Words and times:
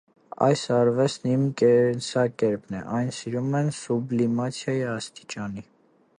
Այս 0.45 0.61
արվեստն 0.77 1.29
իմ 1.33 1.43
կենսակերպն 1.63 2.79
է, 2.81 2.81
այն 3.01 3.15
սիրում 3.19 3.55
եմ 3.61 3.73
սուբլիմացիայի 3.83 4.85
աստիճանի։ 4.97 5.69